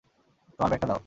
তোমার 0.53 0.69
ব্যাগটা 0.71 0.87
দাও। 0.87 0.99